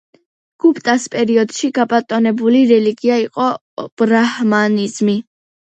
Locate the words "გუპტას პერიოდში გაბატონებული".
0.63-2.65